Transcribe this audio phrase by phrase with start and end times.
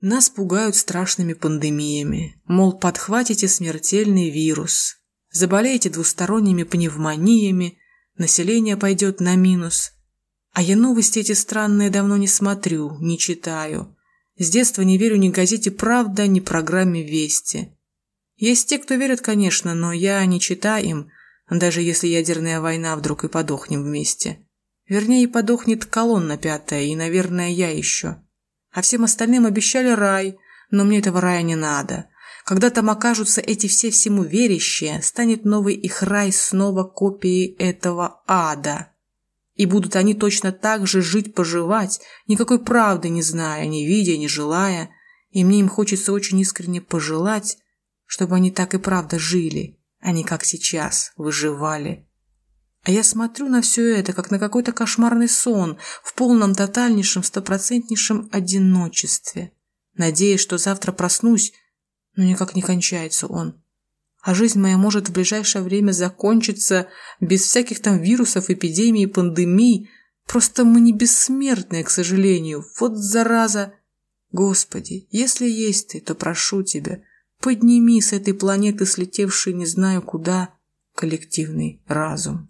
[0.00, 4.96] Нас пугают страшными пандемиями, мол, подхватите смертельный вирус,
[5.30, 7.78] заболеете двусторонними пневмониями,
[8.16, 9.92] население пойдет на минус.
[10.52, 13.94] А я новости эти странные давно не смотрю, не читаю.
[14.38, 17.76] С детства не верю ни газете «Правда», ни программе «Вести».
[18.36, 21.10] Есть те, кто верят, конечно, но я не читаю им,
[21.50, 24.38] даже если ядерная война вдруг и подохнем вместе.
[24.88, 28.16] Вернее, подохнет колонна пятая, и, наверное, я еще.
[28.72, 30.38] А всем остальным обещали рай,
[30.70, 32.06] но мне этого рая не надо.
[32.44, 38.88] Когда там окажутся эти все всему верящие, станет новый их рай снова копией этого ада.
[39.54, 44.90] И будут они точно так же жить-поживать, никакой правды не зная, не видя, не желая.
[45.30, 47.58] И мне им хочется очень искренне пожелать,
[48.06, 52.09] чтобы они так и правда жили, а не как сейчас выживали.
[52.82, 58.28] А я смотрю на все это, как на какой-то кошмарный сон, в полном тотальнейшем, стопроцентнейшем
[58.32, 59.52] одиночестве.
[59.94, 61.52] Надеясь, что завтра проснусь,
[62.16, 63.62] но никак не кончается он.
[64.22, 66.88] А жизнь моя может в ближайшее время закончиться
[67.20, 69.90] без всяких там вирусов, эпидемий, пандемий.
[70.26, 72.64] Просто мы не бессмертные, к сожалению.
[72.78, 73.74] Вот зараза!
[74.32, 77.02] Господи, если есть ты, то прошу тебя,
[77.40, 80.54] подними с этой планеты, слетевший не знаю куда,
[80.94, 82.48] коллективный разум.